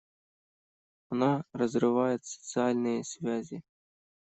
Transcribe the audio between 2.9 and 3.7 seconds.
связи.